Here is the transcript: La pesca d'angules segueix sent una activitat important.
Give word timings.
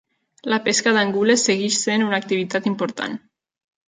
La 0.51 0.57
pesca 0.67 0.93
d'angules 0.95 1.43
segueix 1.49 1.75
sent 1.81 2.05
una 2.05 2.19
activitat 2.21 2.71
important. 2.73 3.15